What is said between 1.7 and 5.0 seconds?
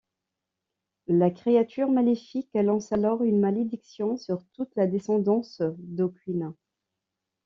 maléfique lance alors une malédiction sur toute la